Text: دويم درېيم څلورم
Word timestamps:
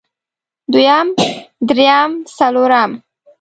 دويم 0.71 1.07
درېيم 1.67 2.11
څلورم 2.37 2.91